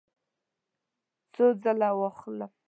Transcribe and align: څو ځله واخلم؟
څو 1.33 1.45
ځله 1.61 1.89
واخلم؟ 1.99 2.51